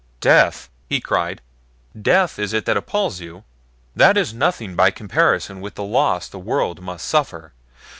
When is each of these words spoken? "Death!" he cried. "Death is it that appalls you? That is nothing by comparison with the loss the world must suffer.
"Death!" 0.19 0.67
he 0.89 0.99
cried. 0.99 1.41
"Death 2.01 2.39
is 2.39 2.53
it 2.53 2.65
that 2.65 2.75
appalls 2.75 3.19
you? 3.19 3.43
That 3.95 4.17
is 4.17 4.33
nothing 4.33 4.75
by 4.75 4.89
comparison 4.89 5.61
with 5.61 5.75
the 5.75 5.83
loss 5.83 6.27
the 6.27 6.39
world 6.39 6.81
must 6.81 7.07
suffer. 7.07 7.53